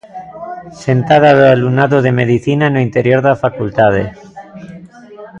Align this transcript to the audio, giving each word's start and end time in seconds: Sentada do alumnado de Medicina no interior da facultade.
Sentada 0.83 1.31
do 1.39 1.45
alumnado 1.55 1.97
de 2.05 2.11
Medicina 2.21 2.65
no 2.69 2.79
interior 2.87 3.19
da 3.23 3.39
facultade. 3.43 4.03